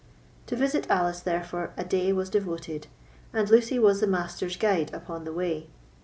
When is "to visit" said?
0.47-0.89